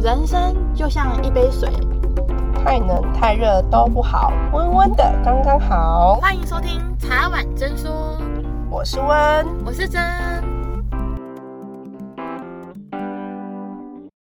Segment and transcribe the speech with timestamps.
[0.00, 1.68] 人生就像一杯水，
[2.54, 6.14] 太冷太热都不好，温温的刚刚好。
[6.20, 8.16] 欢迎收听茶碗真说，
[8.70, 9.08] 我是温，
[9.66, 10.00] 我是真。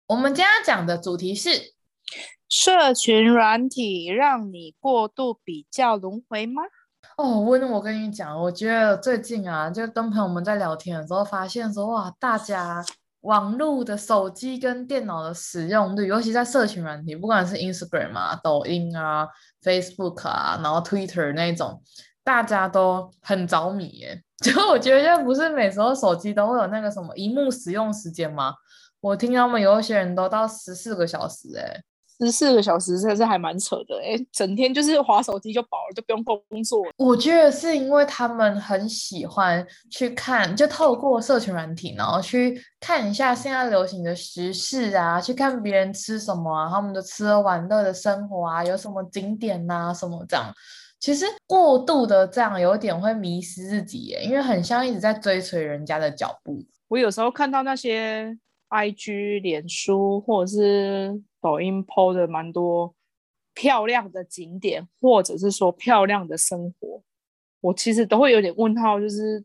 [0.08, 1.72] 我们今天要讲的主题是
[2.50, 6.64] 社群软体让你过度比较轮回吗？
[7.16, 12.84] 哦，温，我跟你讲，我觉得最近啊，就跟朋友们在聊天的时候，发现说哇，大家。
[13.22, 19.26] 网络的手机跟电脑的使用率，尤其在社群软体，不管是 Instagram 啊、抖音啊、
[19.62, 21.82] Facebook 啊，然后 Twitter 那种，
[22.22, 24.22] 大家都很着迷耶。
[24.42, 28.54] 就我觉得，不是每时候手机都会有那个什么萤幕使用时间吗？
[29.00, 31.82] 我听他们有些人都到十四个小时，哎。
[32.26, 36.82] 十四个小时真的是还蛮扯的哎，整天就是滑手机就饱了，就不用工作。
[36.96, 50.52] 我觉得是因为他们很喜欢去看，就透过社群软体，然后去看一下现在流行的时事啊，去看别人吃什么啊，他们的吃喝玩乐的生活啊，有什么景点啊，什么这样。
[51.00, 56.64] 其实过度的这样有点会迷失自己耶，因为很像一直在追随人家的脚步。
[56.86, 58.38] 我有时候看到那些
[58.72, 61.22] IG、脸书或者是。
[61.42, 62.94] 抖音 po 的蛮多
[63.52, 67.02] 漂亮的景点，或者是说漂亮的生活，
[67.60, 69.44] 我其实都会有点问号，就是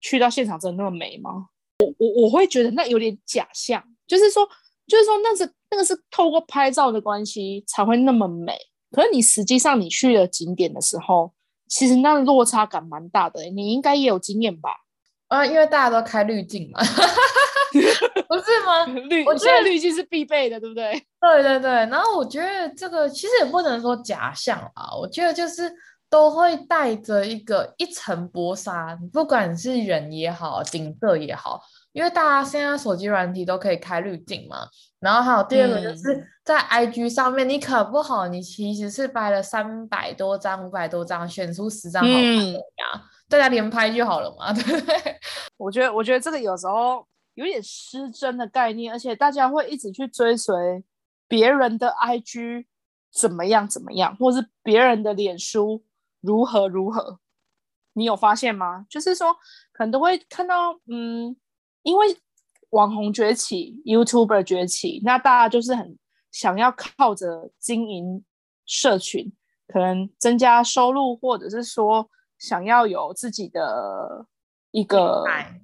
[0.00, 1.46] 去到现场真的那么美吗？
[1.78, 4.44] 我我我会觉得那有点假象，就是说，
[4.88, 8.58] 就是说那是那个是透过拍照的关系才会那么美，
[8.90, 11.32] 可是你实际上你去了景点的时候，
[11.68, 14.70] 其实那落差感蛮大的，你应该也有经验吧？
[15.28, 16.80] 啊，因为大家都开滤镜嘛。
[18.28, 18.84] 不是吗？
[19.08, 20.92] 滤，我觉得滤镜是必备的，对不对？
[21.20, 21.70] 对对对。
[21.70, 25.72] 然后我觉得这个其实也不能说假象啊，我觉得就是
[26.08, 31.60] 都会带着一个一层薄纱，不管是人也好，景色也好，
[31.92, 34.68] 因为大家现在手机软体都可以开滤镜嘛。
[35.00, 45.16] 然后还有第二个就是在 IG 上面，你可不好，你其实是拍了三百多张、五百多张，选出十张好看的呀，嗯、大家连拍就好了嘛，对不对？
[45.58, 47.06] 我觉得，我觉得这个有时候。
[47.36, 50.82] 有点失真的概念，而且大家会一直去追随
[51.28, 52.64] 别人的 IG
[53.12, 55.84] 怎么样怎么样，或是别人的脸书
[56.20, 57.20] 如何如何，
[57.92, 58.86] 你有发现吗？
[58.88, 59.34] 就是说，
[59.72, 61.36] 可能都会看到，嗯，
[61.82, 62.16] 因为
[62.70, 65.98] 网红崛起，YouTuber 崛起，那大家就是很
[66.32, 68.24] 想要靠着经营
[68.64, 69.30] 社群，
[69.68, 74.26] 可能增加收入，或者是说想要有自己的
[74.70, 75.60] 一个品，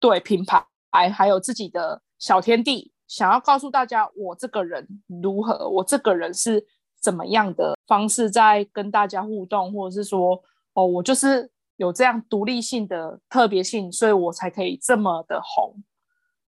[0.00, 0.67] 对，品牌。
[0.90, 4.86] 还还有自己的小天地，想要告诉大家我这个人
[5.22, 6.64] 如何，我这个人是
[7.00, 10.42] 怎么样的方式在跟大家互动，或者是说，
[10.74, 15.74] 哦，我就是有这样独立性的特别性，所以我才可以这么的红。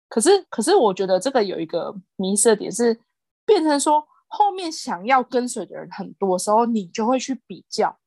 [0.10, 2.98] 可是，可是我觉得这个有一个迷失的点是，
[3.46, 7.98] 变成说后面想要跟随的人很多时候，你就会去比较，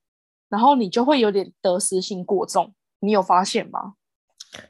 [0.49, 2.73] 然后你就会有点得失心过重。
[3.01, 3.95] 你有发现吗？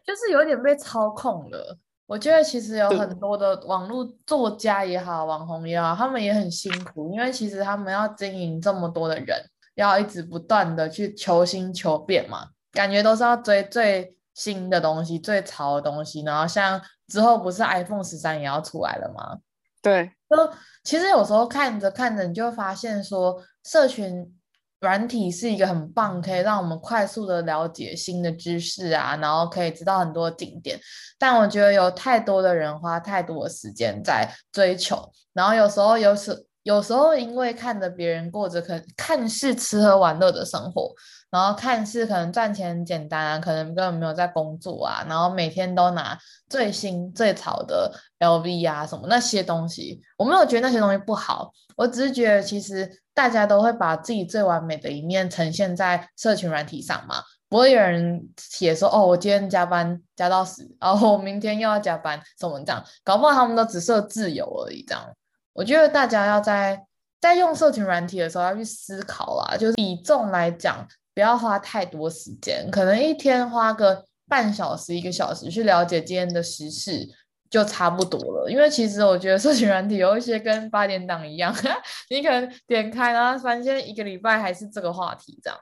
[0.05, 1.79] 就是有点被操控了。
[2.07, 9.41] 我觉得其实有很多的网络作家也好，网红也好，他们也很辛苦，因为其实他们要经营这么多的人，
[9.77, 16.23] 要一直不断的去求新求变嘛，感觉都是要追最新的东西、最潮的东西。
[16.23, 19.39] 然后像之后不是 iPhone 十三也要出来了吗？
[19.81, 20.53] 对，就
[20.83, 24.35] 其实有时候看着看着，你就会发现说，社群。
[24.81, 30.81] 软体是一个很棒，可以让我们快速的了解新的知识啊，然后可以知道很多景点。
[31.19, 40.91] 但我觉得有太多的人花太多的时间在追求，然后有时候有时有时候因为看着别人过着可看似吃喝玩乐的生活，
[41.31, 53.01] 然后看似可能赚钱很简单啊，可能根本没有在工作啊，然后每天都拿最新最潮的 LV 啊什么那些东西，我没有觉得那些东西不好，我只是觉得其实。
[53.13, 57.17] 大家都会把自己最完美的一面呈现在社群软体上嘛，
[57.51, 65.05] 不会有人写说哦，我今天加班加到死，然后我明天又要加班，什么这样，搞不好他们都只设自由而已这样。
[65.53, 66.83] 我觉得大家要在
[67.21, 77.07] 在用社群软体的时候要去思考啦，就是比重来讲，不要花太多时间，可能一天花个半小时一个小时去了解今天的时事。
[77.51, 81.53] 就差不多了，因为其实我觉得社群软体有一些跟八点档一样，
[82.09, 85.59] 你可能点开然后发现一个礼拜还是这个话题这样，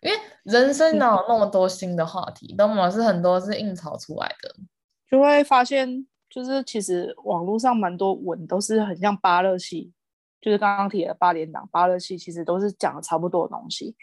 [0.00, 4.54] 因为人生哪有那么多新的话题，都嘛是很多是硬炒出来的，
[5.10, 9.92] 就会发现就是其实网络上蛮多文都是很像芭乐系，
[10.40, 13.96] 就是刚刚提的八点档芭乐系，其实都是讲的差不多的东西。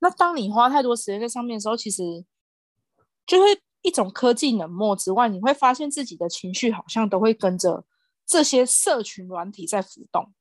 [0.00, 2.02] 那当你花太多时间在上面的时候，其实
[3.26, 3.46] 就会。
[3.86, 7.84] 一种科技冷漠之外，你会发现自己的情绪好像都会跟着
[8.26, 10.32] 这些社群软体在浮动，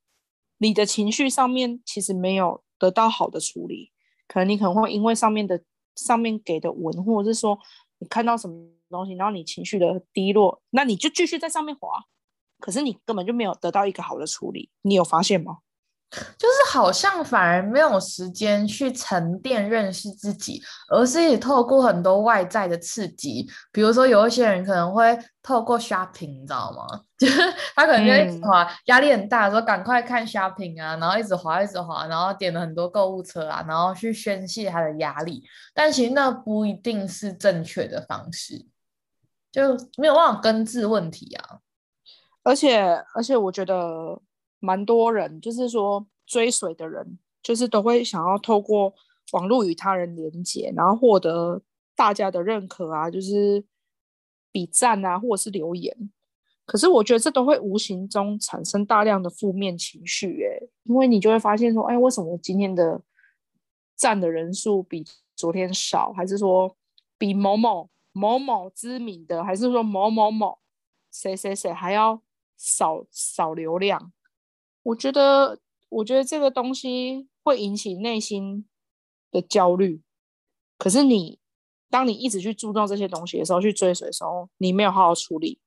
[0.57, 3.91] 你的情绪上面其实没有得到好的处理，
[4.27, 5.63] 可能你可能会因为上面的
[5.95, 7.59] 上面给的文，或者是说
[7.99, 11.87] 你看到什么东西，然后你情绪的低落，那你就继续在上面滑，
[12.59, 15.59] 可是你根本就没有得到一个好的处理，你有发现吗？
[16.37, 27.01] 就是好像反而没有时间去沉淀认识自己，而是也透过很多外在的刺激，比如说有一些人可能会透过 shopping，你知道吗？
[27.17, 27.41] 就是
[27.75, 35.43] 他可能就一直滑，压力很大，说赶快看 shopping 啊，然后一直滑一直滑，然后点了很多购物车啊，然后去宣泄他的压力。
[35.73, 38.65] 但其实那不一定是正确的方式，
[39.51, 41.59] 就没有办法根治问题啊。
[42.43, 44.21] 而且而且我觉得。
[44.65, 48.91] 蛮多人就是说追随的人，就是都会想要透过
[49.33, 51.61] 网络与他人连接，然后获得
[51.95, 53.63] 大家的认可啊，就是
[54.51, 56.11] 比赞啊，或者是留言。
[56.65, 62.99] 可是我觉得这都会无形中产生大量的负面情绪，诶，因为你就会发现说，哎，为什么今天的
[63.95, 66.11] 赞的人数比昨天少？
[66.13, 66.75] 还是说
[67.19, 70.57] 比某某某某知名的，还是说某某某
[71.11, 72.19] 谁谁谁还要
[72.57, 74.11] 少少流量？
[74.85, 75.57] 我觉得，
[75.89, 78.67] 我觉得这个东西会引起内心
[79.31, 80.03] 的焦虑。
[80.77, 81.39] 可是你，
[81.89, 85.59] 当你一直去注重这些东西的时候，去追随的时候，你没有好好处理，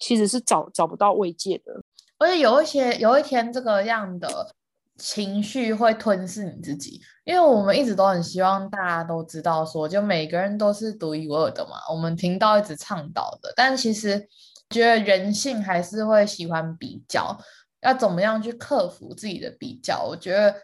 [0.00, 1.84] 其实是找找不到慰藉的。
[2.18, 4.52] 而且有一些，有一天这个样的
[4.96, 11.76] 情绪会吞噬你自己，因为我们一直都很希望大家都知道说，就每个人都是独一无二的嘛。
[11.88, 14.28] 我们频道一直倡导的，但其实
[14.70, 17.38] 觉得人性还是会喜欢比较。
[17.82, 20.04] 要怎么样去克服自己的比较？
[20.04, 20.54] 我觉得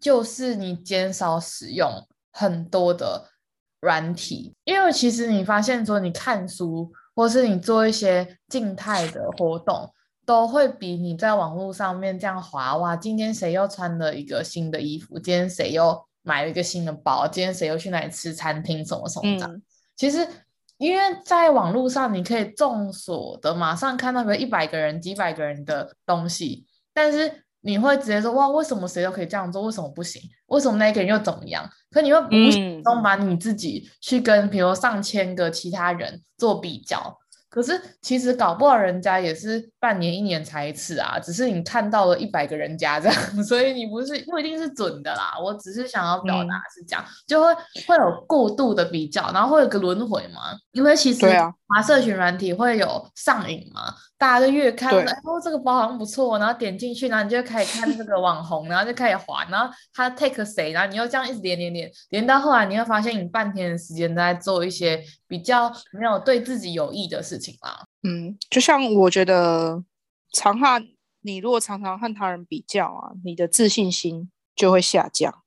[0.00, 1.90] 就是你减少使用
[2.32, 3.28] 很多的
[3.80, 9.92] 软体，因为其实你发现说，你看书或是你做一些静态的活动，
[10.24, 15.18] 都会比你在网络上面这样滑哇，今天谁又穿了一个新的衣服？
[15.18, 17.26] 今天谁又买了一个新的包？
[17.26, 18.84] 今天谁又去哪里吃餐厅？
[18.84, 19.46] 什么什么的？
[19.46, 19.62] 嗯、
[19.96, 20.26] 其实。
[20.82, 30.20] 因为在网络上，你可以众所的马上看到个一百个人、几百个人的东西，但是你会直接说哇，为什么谁都可以这样做，为什么不行？
[30.46, 31.70] 为什么那个人又怎么样？
[31.92, 37.16] 可你会无形中把你自己去跟，比如上千个其他人做比较。
[37.52, 43.14] 可是其实搞不好人家也是半年一年才一次啊，只是你看到了一百个人家这样，
[43.44, 45.34] 所以你不是不一定是准的啦。
[45.38, 47.54] 我只是想要表达是这样，嗯、就会
[47.86, 50.56] 会有过度的比较，然后会有个轮回嘛。
[50.72, 51.26] 因为其实
[51.68, 53.94] 华社群软体会有上瘾嘛。
[54.22, 67.86] 大家就越看，然后这个包好像不错，然后点进去，然后你就开始看这个网红，然后就开始滑，然后他 take 谁，然后你又这样一直连连连，连到后来，你会发现你半天的时间在做一些比较没有对自己有益的事情啦。
[68.02, 69.82] 嗯，就像我觉得，
[70.32, 70.86] 常和
[71.20, 75.42] 你如果常常和他人比较啊，你的自信心就会下降，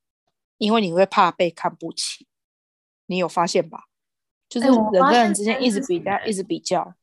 [0.58, 2.28] 因为你会怕被看不起。
[3.08, 3.86] 你有发现吧？
[4.50, 4.76] 就是人
[5.12, 6.96] 跟人之间一直比较，一直比较。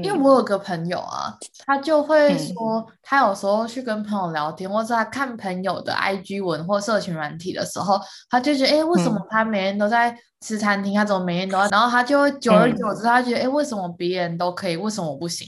[0.00, 1.36] 因为我有个朋友啊，
[1.66, 8.00] 他就会说，他有时候去跟朋友聊天，嗯、或者他看朋友的 IG 文或社群软体的时候，
[8.30, 11.68] 他就觉得，哎，为什么他每天都在吃餐厅，他怎么每天都要？
[11.68, 15.46] 然后他就会久而久之，他觉得，哎，为什么别人都可以，为什么我不行？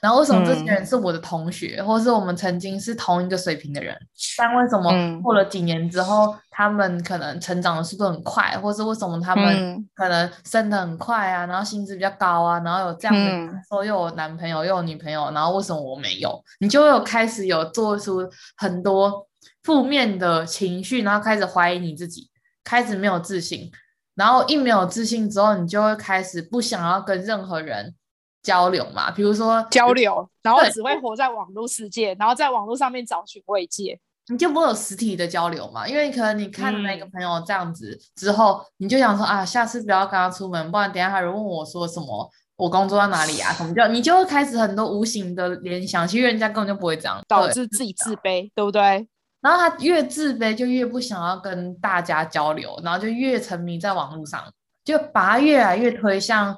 [0.00, 3.96] 然后为什么这些人是我的同学，嗯、或是我们曾经是同一个水平的人？
[4.38, 11.46] 但为什么过了几年之后，嗯、他们可能成长的速度很快，或是为什么他们可能升的很快啊？
[11.46, 12.60] 然后薪资比较高啊？
[12.60, 16.42] 然后有这样的感受，又有男朋友又有女朋友，然后为什么我没有？
[16.60, 19.26] 你就会有开始有做出很多
[19.62, 22.30] 负面的情绪，然后开始怀疑你自己，
[22.64, 23.70] 开始没有自信，
[24.14, 27.94] 然后一没有自信之后，你就会开始不想要跟任何人。
[28.42, 35.86] 交流嘛，比如说交流，然后只会活在网络世界，然后在网络上面找寻慰藉，你就不会有实体的交流嘛？
[35.86, 43.52] 因为可能你看那个朋友这样子之后，嗯、你就想说啊，下次不要跟他出门，不然等下他人问我说什么，我工作在哪里啊？
[43.58, 49.06] 什么就你就会开始很多无形的联想，其实人家根本就不会这样，导致自己自卑，对不对？
[49.42, 54.42] 然后他越自卑，就越不想要跟大家交流，然后就越沉迷在网络上，
[54.84, 56.56] 就把他越来越推向。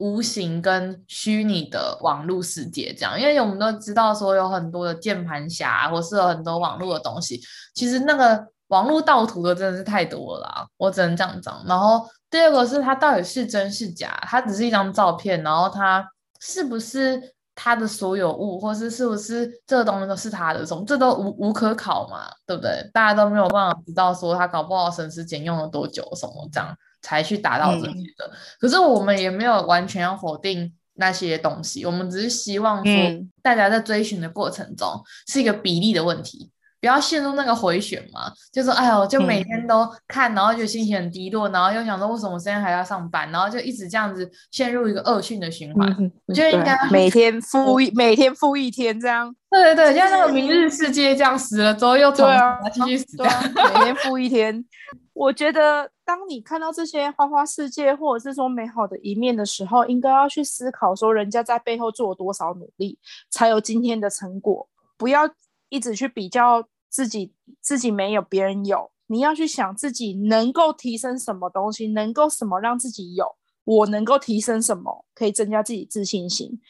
[0.00, 7.38] 无形跟虚拟的网络世界，这样，因为我们都知道说有很多的键盘侠，或是有很多网络的东西，
[7.74, 11.62] 其实那个网络盗图的真的是太多了啦，我只能这样讲。
[11.66, 16.04] 然后第二个是它到底是真是假，它只是一张照片，然后它
[16.40, 22.88] 是不是他的所有物，或是是不是这个东西都是他的，什么这都无无可考嘛，对不对？
[22.94, 26.74] 大家都没有办法知道说他搞不好省吃俭用了多久，什么这样。
[27.02, 34.88] 才去达到这些的，嗯、可是我们也没有完全要否定那些东西，我们只是希望说，大家在追寻的过程中
[35.26, 36.50] 是一个比例的问题。
[36.82, 45.86] 不要陷入那个回旋嘛，就说哎呦，就每天都看，嗯、然后就心情很低落，然后又想说为什么现在还要上班，然后就一直这样子陷入一个恶性的循环。
[45.98, 49.30] 嗯、我觉得应该每天复一每天复一天这样。
[49.50, 52.26] 对对对，像那个明日世界这样死了之后又重
[52.72, 54.64] 新继续死每天复一天。
[55.12, 62.98] 我觉得当你看到这些花花世界或者是说美好的一面的时候，应该要去思考说人家在背后做了多少努力，
[63.30, 64.68] 才有今天的成果。
[64.96, 65.30] 不要。
[65.68, 68.90] 一直去比较自己，自己没有，别人有。
[69.06, 73.36] 你要去想自己能够提升什么东西，能够什么让自己有。
[73.62, 76.60] 我能够提升什么，可以增加自己自信心。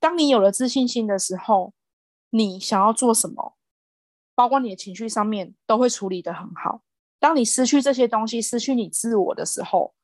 [0.00, 1.72] 当你有了自信心的时候，
[2.30, 3.54] 你想要做什么，
[4.34, 6.82] 包括你的情绪上面，都会处理得很好。
[7.20, 9.94] 当你失去这些东西，失去你自我的时候，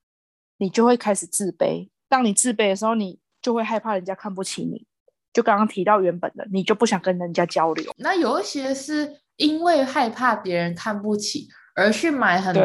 [0.57, 1.89] 你就会开始自卑。
[2.07, 4.85] 当你自卑的时候，你就会害怕人家看不起你。
[5.33, 7.91] 就刚刚提到原本的，你就不想跟人家交流。
[7.97, 12.63] 那有一些是因为害怕别人看不起，而去买很多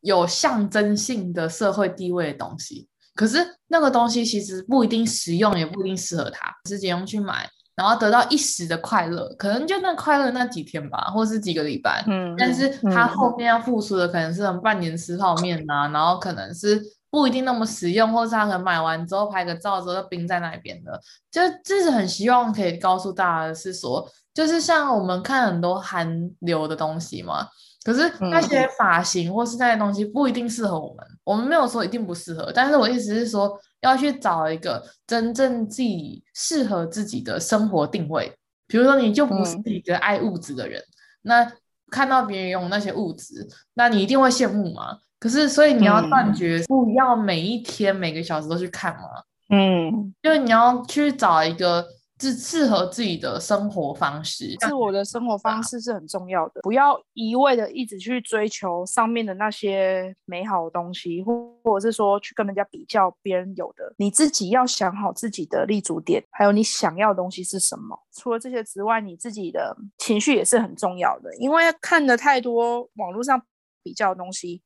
[0.00, 2.88] 有象征性的社会地位的东西。
[3.14, 7.46] 可是那个东西其实不一定实用，也不一定适合他，直接用去买，
[7.80, 12.04] 然后得到一时的快乐，可能就那快乐那几天吧，或是几个礼拜。
[12.06, 16.80] 嗯，但是他后面要付出的可能是半年吃泡面呐、啊，然后可能是。
[17.12, 20.92] 不一定那么实用，或是他可能买完之后拍个照之后就冰在那边的，
[21.28, 27.48] 就这是很希望可以告诉大家的是说，就是像我们看很多韩流的东西嘛，
[27.82, 38.32] 可是那些发型或是那些东西不一定适合我们，我们没有说一定不适合，但是我意思是说要去找一个真正自己适合自己的生活定位，
[38.66, 40.82] 比如说你就不是一个爱物质的人，
[41.22, 41.50] 那
[41.90, 44.98] 看到别人用那些物质，那你一定会羡慕吗？
[45.18, 49.02] 可是，所以你要断绝，不要每一天、嗯、每个小时都去看嘛。
[49.50, 51.84] 嗯，就是你要去找一个
[52.20, 54.54] 是适合自己的生活方式。
[54.60, 63.94] 自我的生活方式是很重要的，不要一味的一直去追求上面的那些美好的东西，或或者是说去跟人家比较别人有的。
[63.96, 67.98] 你自己要想好自己的立足点，还有你想要的东西是什么。
[68.12, 73.40] 除了这些之外，你自己的情绪也是很重要的，因为看了太多网络上
[73.82, 74.62] 比较的东西。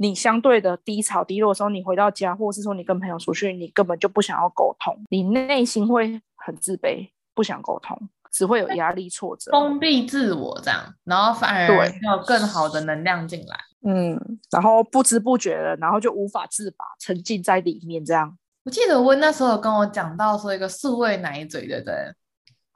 [0.00, 14.16] 你相对的低潮低落的时候，你回到家，或是说你跟朋友出去，你根本就不想要沟通，你内心会很自卑，不想沟通，只会有压力、挫折，封闭自我这样，然后反而有更好的能量进来，嗯，
[14.50, 18.38] 然后不知不觉的，然后就无法自拔，沉浸在里面这样。
[18.64, 21.94] 我记得温那时候有跟我讲到说一个数位奶嘴，对不对？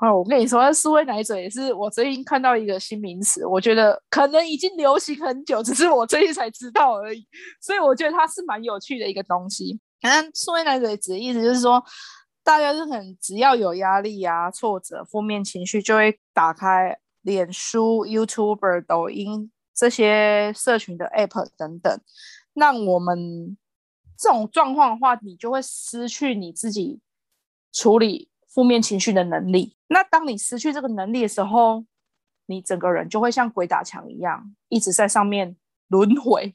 [0.02, 7.25] 哦，我跟你说，数位奶嘴也是我最近看到一个新名词，我觉得可能已经流行很久，只是我最近才知道而已。
[7.61, 9.78] 所以我觉得它是蛮有趣的一个东西。
[10.00, 11.80] 反正数位奶嘴指的意思就是说，
[12.42, 22.00] 大家是很只要有压力啊、挫折、负面情绪，就会打开脸书、YouTube、抖音这些社群的 App 等等。
[22.54, 23.56] 那我们
[24.18, 26.99] 这种状况的话，你就会失去你自己
[27.73, 31.87] 处理负面情绪的能力，那当你失去这个能力的时候，
[32.44, 35.56] 你整个人就会像鬼打墙一样，一直在上面
[35.88, 36.54] 轮回，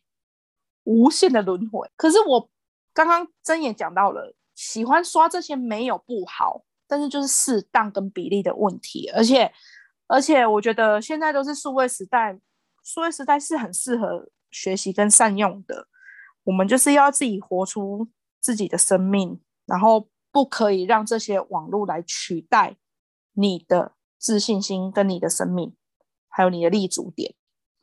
[0.84, 1.89] 无限的轮回。
[1.96, 2.48] 可是我
[2.94, 9.10] 刚刚真也讲到了，喜欢刷这些没有不好，但是就是适当跟比例的问题。
[9.16, 9.51] 而且，
[10.06, 12.39] 而且我觉得现在都是数位时代，
[12.84, 15.88] 数位时代是很适合学习跟善用的。
[16.44, 18.08] 我们就是要自己活出
[18.39, 20.08] 自己的生命，然后。
[20.38, 22.77] 不可以让这些网络来取代
[23.34, 25.74] 你的自信心跟你的生命，
[26.29, 27.34] 还有你的立足点。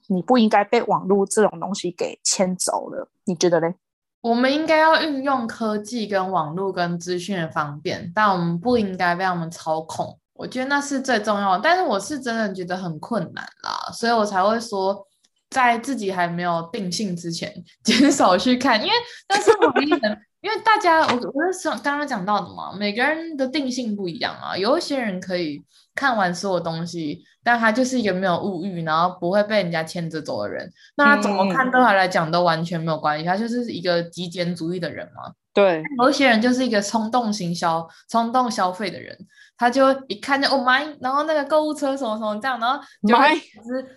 [0.07, 3.11] 你不应该被网络这种东西给牵走了。
[3.25, 3.75] 你觉得呢？
[4.21, 10.17] 我们应该要运用科技跟网络跟资讯的方便，但我们不应该被他们操控。
[10.35, 11.61] 我觉得那是最重要的。
[11.61, 15.05] 但是我是真的觉得很困难啦，所以我才会说，
[15.51, 18.95] 在自己还没有定性之前，减少去看，因为
[19.27, 20.17] 但是我一能。
[20.45, 24.55] 因为大家，我我是刚刚讲到的嘛，每个人的定性不一样啊。
[24.55, 30.71] 有一些人可以看完所有东西，但他就是一个没有物欲，然后不会被人家牵着走的人。
[30.97, 35.33] 那他怎么看对他来讲都完全没有关系，他就是一个极简主义的人嘛。
[35.55, 39.17] 对，有一些人就是一个冲动行销、冲动消费的人，
[39.57, 43.35] 他就一看就哦买，然后那个购物车什么什么这样，然后买，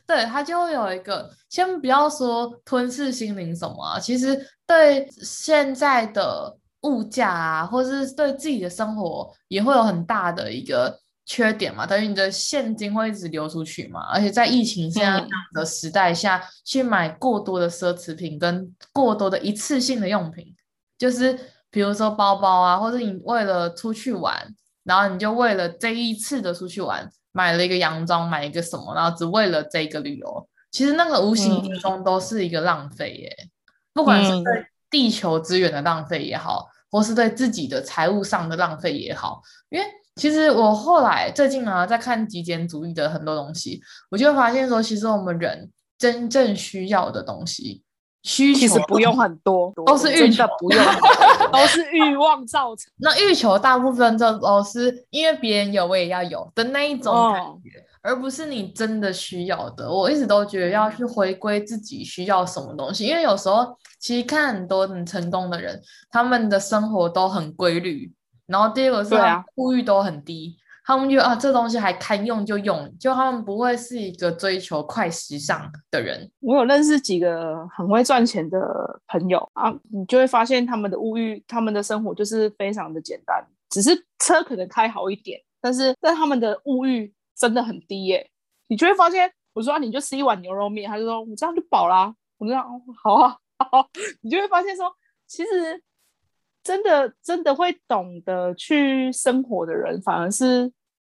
[0.06, 4.48] 对，他就会有一个，先不要说吞噬心灵什么啊，其实。
[4.68, 11.86] 对现在的物价啊，或者是对自己的生活，也会有很大的一个缺点嘛。
[11.86, 20.54] 等于你的现金会一直流出去嘛，而且在疫情这样的时代下，去买过多的奢侈品跟过多的一次性的用品，
[20.98, 21.40] 就是。
[21.70, 24.34] 比如说包包啊，或者你为了出去玩，
[24.88, 33.48] 然后你就为了这一次的出去玩买了一个洋装，买一个什么，然后只为了这个旅游，其实那个无形之中都是一个浪费耶，嗯、
[33.94, 39.86] 不管是对地球资源的浪费也好，或是对自己的财务上的浪费也好，因为。
[40.18, 43.80] 其实我后来最近啊，在看极简主义的很多东西，
[44.10, 47.84] 我就会发现说，其实我们人真正需要的东西，
[48.24, 50.84] 需求其实不用很多，都是欲求，不用，
[51.52, 52.92] 都是欲望造成。
[52.98, 59.92] 那欲求大部分就都是因为别人有，我也要有的那一种感觉，哦、而不是你真的需要的。
[59.92, 68.12] 我一直都觉得要去回归自己需要什么东西，因为有时候其实看很多很成功的人，他们的生活都很规律。
[68.46, 69.14] 然后第二个是
[69.56, 76.32] 物欲都很低，啊、他们觉得啊，这东西还堪用就用，就他们不会是一个追求快时尚的人。
[76.40, 78.58] 我有认识几个很会赚钱的
[79.08, 88.30] 朋友啊，你就会发现他们的物欲，他们的生活就是非常的简单，只是车可能开好一点，但是但他们的物欲真的很低耶。
[88.70, 92.66] 你就会发现，我说、啊、你就吃一碗牛肉面，他就说我这样就饱啦、啊，我这样
[93.04, 93.86] 好啊好，
[94.24, 94.90] 你就会发现说
[95.28, 95.84] 其实。
[96.64, 100.70] 真的真的会懂得去生活的人，反而是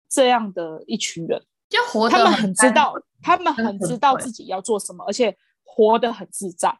[0.09, 6.75] 这样的一群人，就活得他们很知道，他们很知道自己要做什么，而且活得很自在，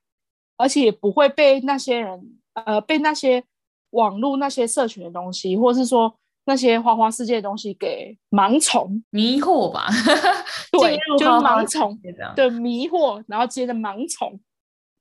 [0.57, 3.43] 而且也不会被那些人呃被那些
[3.91, 6.13] 网络那些社群的东西，或是说
[6.45, 9.87] 那些花花世界的东西给盲从迷惑吧。
[10.71, 11.97] 对，就是盲从，
[12.35, 14.39] 对迷惑，然后接着盲从，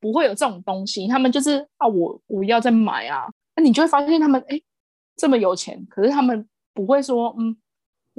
[0.01, 1.07] 不会有这种东西。
[1.09, 3.27] 他们就是啊，我我要再买啊。
[3.57, 4.61] 那你就会发现他们哎，
[5.17, 7.57] 这么有钱，可是他们不会说嗯，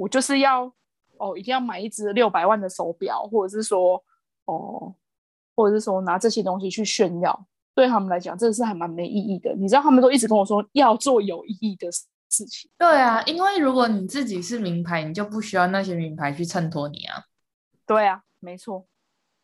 [0.00, 0.64] 我就是要
[1.18, 4.02] 哦，一定要买一只六百万的手表，或者是说
[4.46, 4.94] 哦，
[5.54, 9.54] 或者是说拿这些东西去炫耀，对他们来讲，这是还蛮没意义的。
[9.54, 12.70] 你知道，他们都一直跟我说要做有意义的事情。
[12.78, 17.24] 对啊，因为如果你自己是名牌，你就不需要那些名牌去衬托你啊。
[17.86, 18.86] 对啊，没错，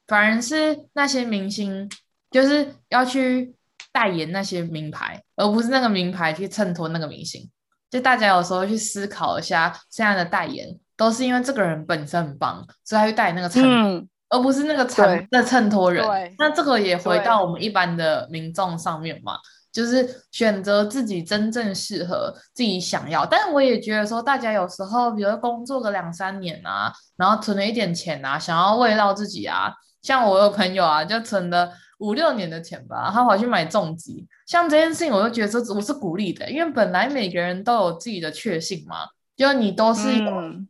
[0.07, 1.91] 反而是那些明星
[2.31, 3.55] 就是要去。
[3.93, 7.51] 代言那些名牌，而不是那个名牌去衬托那个明星。
[7.97, 16.05] 就大家有时候去思考一下，现在的代言都是因为这个人本身很棒，所以他去代言那个产品，嗯、而不是那个产品的衬托人。
[16.39, 19.39] 那这个也回到我们一般的民众上面嘛，
[19.73, 23.25] 就是选择自己真正适合自己想要。
[23.25, 31.73] 但是我也觉得说，大家有时候，比如工作个两三年啊，然后存了一点钱啊，想要慰劳自己啊，像我有朋友啊，就存了。
[31.99, 39.07] 五六年的钱吧，他跑去买重疾，像这件事情，我就觉得说我是鼓励的，因为本来每个人都有自己的确信嘛，
[39.37, 40.09] 就你都是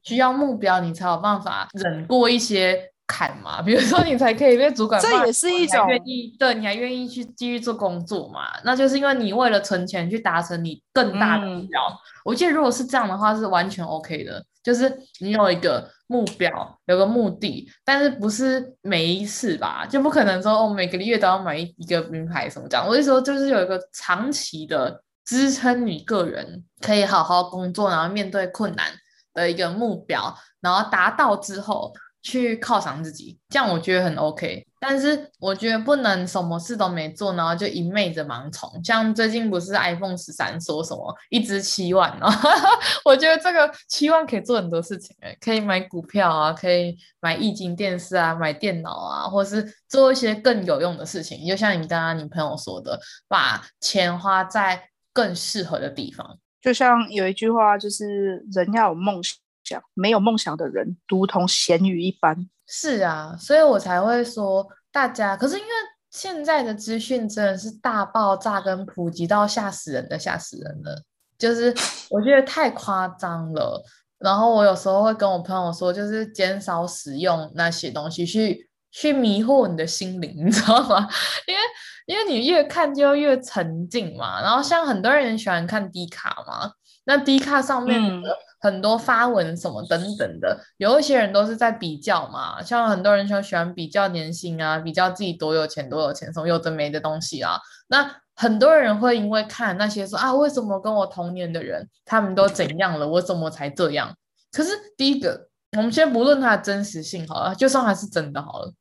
[0.02, 11.80] 需要目标，你才有办法忍过一些坎嘛，比如说你才可以被主管，这也是一种愿意，对，你还愿意去继续做工作嘛，那就是因为你为了存钱去达成你更大的目标。
[11.88, 15.88] 嗯、我觉得如果是这样的话，是完全 OK 的，就是你有一个。
[16.08, 22.86] 目标有个目的，但是不是每一次吧，就不可能说哦，每个月都要买一一个名牌什么这样。
[22.86, 28.86] 我就说，就是有一个长期的支撑你个人可以好好工作，然后面对困难
[29.34, 31.92] 的一个目标，然后达到之后。
[32.26, 34.66] 去犒赏自己，这样我觉得很 OK。
[34.80, 38.68] 但是我觉得不能什么事都没做，然后就一昧着盲从。
[38.84, 42.28] 像最近不是 iPhone 十三说什么一支七万哦，
[43.04, 51.46] 我觉得这个七万可以做很多事情诶，可以买股票啊，可以买液晶电视啊，买电脑啊，或是做一些更有用的事情。
[51.46, 56.38] 就像你刚刚你朋友说的，把钱花在更适合的地方。
[56.60, 59.36] 就像有一句话，就是人要有梦想
[59.66, 59.82] 想。
[59.94, 62.48] 没有梦想的人，如同咸鱼一般。
[62.66, 65.36] 是啊，所以我才会说大家。
[65.36, 65.70] 可是因为
[66.10, 71.02] 现在的资讯真的是大爆炸跟普及到吓死人的吓死人了，
[71.38, 71.74] 就是
[72.10, 73.84] 我觉得太夸张了。
[74.18, 81.06] 然后我有时候会跟我朋友说，就是减少使用那些东西去去迷惑你的心灵， 你知道吗？
[81.46, 81.60] 因为
[82.06, 84.40] 因为你越看就越沉浸嘛。
[84.40, 86.72] 然后像很多人喜欢看低卡嘛，
[87.04, 88.36] 那低卡上面的、嗯。
[88.66, 97.58] 很多发文什么等等的，有一些人都是在比较嘛，像很多人就喜欢比较年薪啊，比较自己多有钱多有钱，什么有的没的东西啊。
[97.86, 104.12] 那很多人会因为看那些说啊，为什么跟我同年的人他们都怎样了，我怎么才这样？
[104.50, 108.72] 可是第一个，我们先不论它的真实性好了，就算它是真的好了，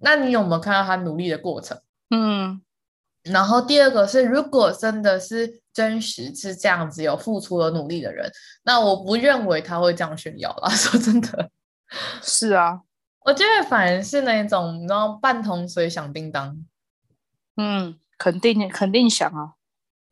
[0.00, 1.78] 那你有没有看到他努力的过程？
[2.10, 2.60] 嗯。
[3.24, 8.30] 然后第二个是，如果真的是真实是这样子有付出和努力的人，
[8.64, 10.68] 那我不认为他会这样炫耀啦。
[10.74, 11.50] 说真的，
[12.22, 12.80] 是啊，
[13.24, 16.56] 我觉得反而是那种，然后半桶水响叮当。
[17.56, 19.54] 嗯，肯定肯定响啊。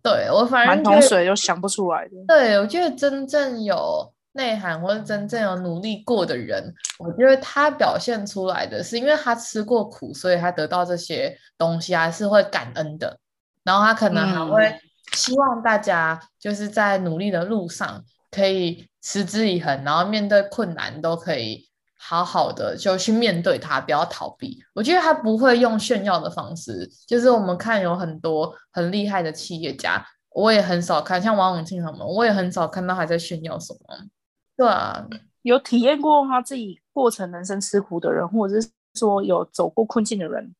[0.03, 2.11] 对我反正半桶水又想不出来的。
[2.29, 13.19] 对，我觉得真正有内涵或者真正有努力过的人，我觉得他表现出来的是因为他吃过苦，所以他得到这些东西还是会感恩的。
[13.65, 14.81] 然后他可能还会
[15.13, 21.67] 希望大家就是在努力的路上可以持之以恒，然后面对困难都可以。
[22.01, 24.57] 好好的就去面对它，不要逃避。
[24.73, 33.79] 我觉得他不会用炫耀的方式，就是我们看有很多很厉害的企业家，我也很少看，像王永庆他们，我也很少看到他在炫耀什么。
[34.59, 35.09] 对啊，
[35.41, 40.55] 有体验过他自己过程人生吃苦的人，或者是说有走过困境的人。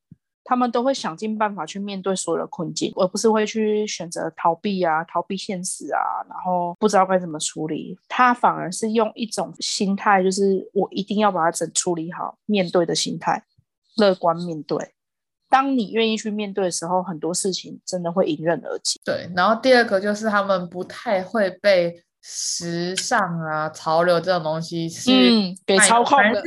[0.45, 7.95] 他们都会想尽办法去面对所有的困境，而不是会去选择逃避啊、逃避现实啊，然后不知道该怎么处理。
[8.07, 13.43] 他反而是用一种心态，就是我一定要把它整处理好，面对的心态，
[13.97, 14.95] 乐观面对。
[15.49, 18.99] 当你愿意去面对的时候，很多事情真的会迎刃而解。
[19.05, 26.41] 对，然后第二个就是他们不太会被时尚啊、潮流这种东西是、嗯、给操控的，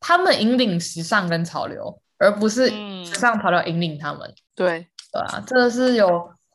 [0.00, 2.00] 他们引领时尚跟潮流。
[2.16, 2.68] 而不是
[3.04, 6.08] 时尚潮流引领他们，嗯、对对啊，这个是有，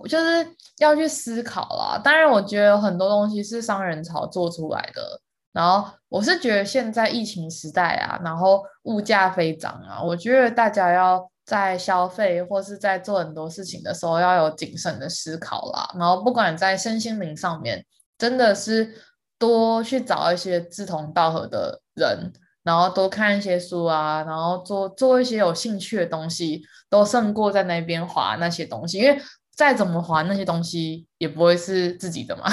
[0.08, 1.99] 就是要去思考啦。
[2.01, 5.21] 当然，我觉得有很多东西是商人潮做出来的。
[5.51, 15.93] 然后，我是觉得现在疫情时代啊，然后物价飞涨啊，我觉得大家要在消费或是在做很多事情的时候要有谨慎的思考啦。
[15.99, 17.86] 然后，不管在身心灵上面，
[18.19, 18.93] 真的是
[19.39, 22.32] 多去找一些志同道合的人。
[22.62, 28.99] 然后多看一些书啊，然后做做一些有兴趣的东西，都胜过在那边划那些东西。
[28.99, 29.19] 因为
[29.55, 32.43] 再怎么划那些东西，也不会是自己的嘛，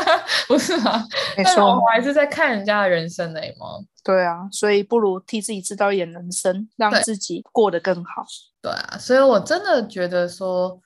[0.48, 1.06] 不是吗？
[1.36, 3.66] 没错，我还是在看人家的人生呢嘛。
[4.02, 8.24] 对啊，所以不如替自己制造一点人生，让自己过得更好。
[8.62, 10.80] 对啊，所以我真的觉得说。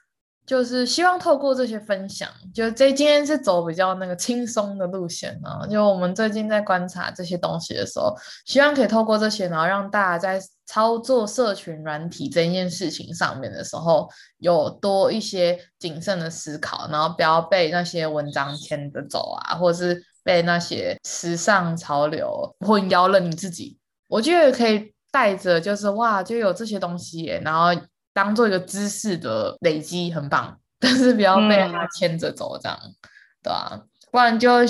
[0.46, 5.66] 就是希望透过这些分享，就这今天是走比较那个轻松的路线呢。
[5.70, 23.78] 就我们最近在观察这些东西的时候，希望可以透过这些，然后让大家在操作社群软体这件事情上面的时候，有多一些谨慎的思考，然后不要被那些文章牵着走啊，或者是被那些时尚潮流混淆了你自己。
[24.08, 27.80] 我觉得可以带着，就是哇，就有这些东西，然后。
[28.14, 32.94] 当做一个知识的累积很棒，但是不要被他牵着走，这样、嗯，
[33.42, 33.82] 对吧、啊？
[34.10, 34.64] 不然就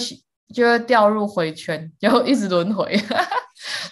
[0.52, 2.92] 就会掉入回圈，然后一直轮回。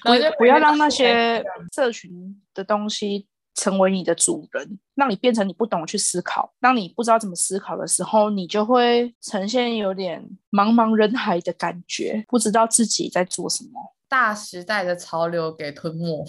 [0.05, 2.11] 然后就不要让那些社群
[2.53, 6.53] 的东西成为你的主人，让你变成你不懂去思考。
[6.61, 13.71] 当你不知道怎么思考的时候，你就会呈现有点茫茫人海的感觉，不知道自己在做什么。
[14.09, 16.27] 大时代的潮流给吞没。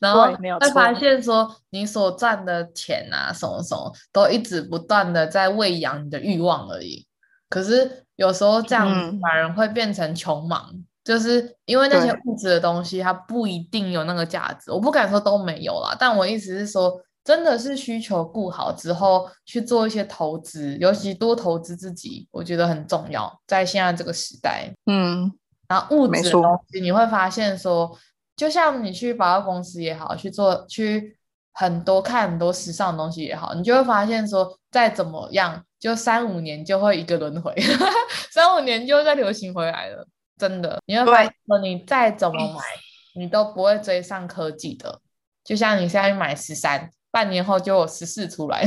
[0.00, 0.26] 然后
[0.60, 7.06] 会发现说，你所赚的钱啊，什么什么，都一直不断的在喂养你的欲望而已。
[7.50, 8.88] 可是有时候这样
[9.20, 14.70] 反而会变成穷忙，嗯，就是因为那些物质的东西，它不一定有那个价值。
[14.70, 23.40] 我不敢说都没有啦，但我意思是说，真的是需求顾好之后去做一些投资，尤其多投资自己，我觉得很重要。
[23.46, 25.32] 在现在这个时代，嗯，
[25.66, 27.98] 然后物质的东西，你会发现说。
[28.38, 31.18] 就像你去百货公司也好，去做去
[31.52, 37.52] 很多看很多时尚的东西也好，你就会发现说，再怎么样，就三五年就会一个轮回，
[38.30, 40.06] 三五年就再流行回来了。
[40.38, 42.60] 真的，你会发现说，你再怎么买，
[43.16, 45.00] 你都不会追上科技的。
[45.42, 48.64] 就像你现在买十三，半年后就有十四出来，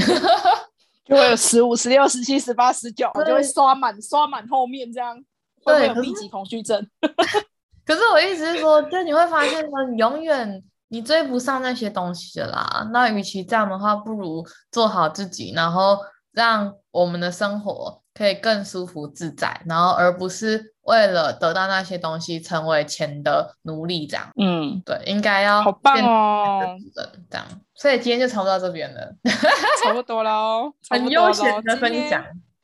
[1.06, 5.16] 就会有 十五、十六、十七、十八、十九，就会刷满刷满后面这样，
[5.64, 6.86] 会会有密集恐惧症？
[7.86, 12.88] 可是我意思是说，就你会发现说，你永远你追不上那些东西的啦。
[12.92, 15.98] 那与其这样的话，不如做好自己，然后
[16.32, 24.30] 让我们的生活可以更舒服自在，然后而不是为了得到那些东西成为钱的奴隶这样。
[24.36, 26.78] 嗯，对，应该要好棒哦，
[27.30, 27.48] 这样。
[27.74, 29.16] 所以今天就差不多到这边了，
[29.84, 32.24] 差不多了哦， 很悠闲的分享。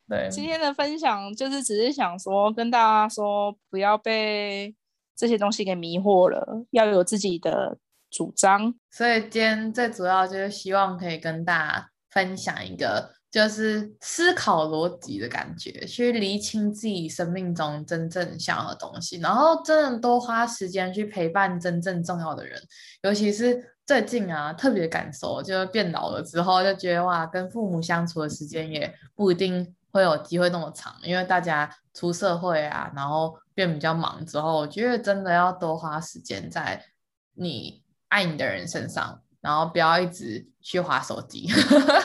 [0.10, 4.76] 对，今天的分享就是只是想说跟大家说，不要被。
[5.18, 7.78] 这些东西给迷惑了，要有自己的
[8.12, 8.74] 主张。
[8.92, 22.62] 所以今天最主要就是希望可以跟大家分享一个，就是思考逻辑的感觉，去厘清自己生命中真正想要的东西，然后真的多花时间去陪伴真正重要的人。
[23.02, 33.38] 尤其是最近啊，特别感受，就是变老了之后，就觉得哇，跟父母相处的时间也不一定会有机会那么长，因为大家出社会啊，然后。
[33.58, 36.86] 变比较忙之后，我觉得真的要多花时间在
[37.34, 41.50] 你爱你的人身上，然后不要一直去滑手机。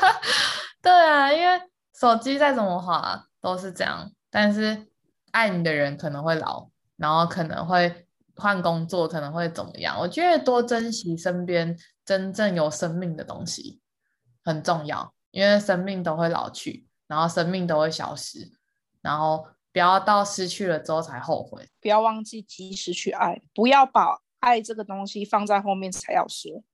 [0.81, 1.61] 对啊，因为
[1.95, 4.11] 手机再怎么滑都是这样。
[4.31, 4.87] 但是
[5.33, 10.01] 爱你的人可能会老，然后可能会换工作，可能会怎么样？
[10.01, 13.79] 我觉得多珍惜身边真正有生命的东西
[14.43, 18.51] 很重要，因为生命都会老去，然后生命都会消失，
[19.03, 21.69] 然后不要到失去了之后才后悔。
[21.79, 26.65] 不要忘记及时去爱，不要把爱这个东西放在后面才要说。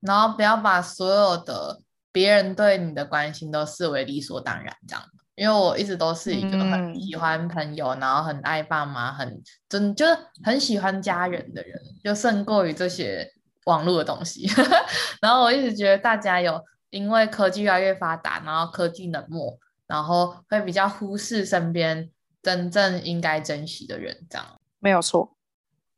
[0.00, 5.04] 然后不要把所有的别人对你的关心都视为理所当然，这样。
[5.36, 13.24] 因为我一直都是一个很喜欢朋友，嗯、然后很爱爸妈，很真就是很喜欢家人的人，就胜过于这些
[13.66, 14.50] 网络的东西。
[15.22, 22.10] 然后我一直觉得大家有因为科技越来越发达，然后科技冷漠，然后会比较忽视身边
[22.42, 24.46] 真正应该珍惜的人，这样
[24.78, 25.36] 没有错。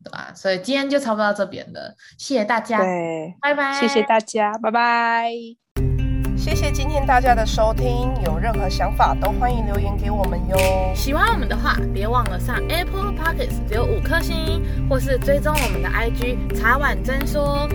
[0.04, 0.32] 对吧？
[0.34, 5.30] 所以今天就差不多到这边了，谢谢大家，对，拜拜，谢谢大家，拜拜，
[6.36, 10.56] 谢谢今天大家的收听，有任何想法都欢迎留言给我们哟。
[10.92, 17.68] 喜欢我们的话，别忘了上 Apple Podcast 留五颗星，或是追踪我们的 IG 茶碗真说。